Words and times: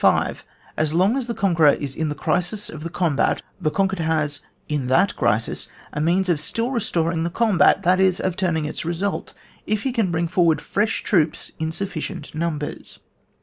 As 0.77 0.95
long 0.95 1.15
as 1.15 1.27
the 1.27 1.35
conqueror 1.35 1.73
is 1.73 1.95
in 1.95 2.09
the 2.09 2.15
crisis 2.15 2.71
of 2.71 2.81
the 2.81 2.89
combat, 2.89 3.43
the 3.61 3.69
conquered 3.69 3.99
has 3.99 4.41
in 4.67 4.87
that 4.87 5.15
crisis 5.15 5.67
a 5.93 6.01
means 6.01 6.27
of 6.27 6.39
still 6.39 6.71
restoring 6.71 7.23
the 7.23 7.29
combat, 7.29 7.83
that 7.83 7.99
is, 7.99 8.19
of 8.19 8.35
turning 8.35 8.65
its 8.65 8.83
result, 8.83 9.35
if 9.67 9.83
he 9.83 9.91
can 9.93 10.09
bring 10.11 10.27
forward 10.27 10.59
fresh 10.59 11.03
troops 11.03 11.51
in 11.59 11.71
sufficient 11.71 12.33
numbers. 12.33 12.97